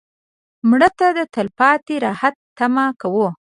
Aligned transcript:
مړه 0.69 0.89
ته 0.99 1.07
د 1.17 1.19
تلپاتې 1.35 1.95
راحت 2.05 2.35
تمه 2.57 2.85
کوو 3.01 3.27